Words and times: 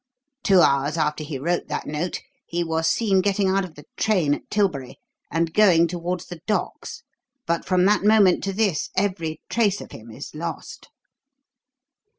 Two 0.43 0.61
hours 0.61 0.97
after 0.97 1.23
he 1.23 1.37
wrote 1.37 1.67
that 1.67 1.85
note 1.85 2.21
he 2.47 2.63
was 2.63 2.87
seen 2.87 3.21
getting 3.21 3.47
out 3.47 3.63
of 3.63 3.75
the 3.75 3.85
train 3.97 4.33
at 4.33 4.49
Tilbury 4.49 4.97
and 5.29 5.53
going 5.53 5.87
towards 5.87 6.25
the 6.25 6.41
docks; 6.47 7.03
but 7.45 7.65
from 7.65 7.85
that 7.85 8.03
moment 8.03 8.43
to 8.45 8.51
this 8.51 8.89
every 8.97 9.41
trace 9.47 9.79
of 9.79 9.91
him 9.91 10.09
is 10.09 10.33
lost." 10.33 10.89